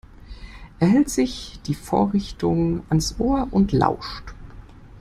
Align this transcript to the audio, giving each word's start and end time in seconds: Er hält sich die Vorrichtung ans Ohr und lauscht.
Er 0.79 0.87
hält 0.87 1.11
sich 1.11 1.59
die 1.67 1.75
Vorrichtung 1.75 2.81
ans 2.89 3.17
Ohr 3.19 3.47
und 3.51 3.71
lauscht. 3.71 4.33